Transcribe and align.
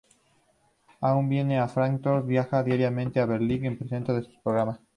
Aún 0.99 1.29
vive 1.29 1.55
en 1.55 1.69
Fráncfort 1.69 2.25
y 2.25 2.29
viaja 2.29 2.63
diariamente 2.63 3.19
a 3.19 3.27
Berlín 3.27 3.67
a 3.67 3.77
presentar 3.77 4.23
sus 4.23 4.39
programas. 4.39 4.79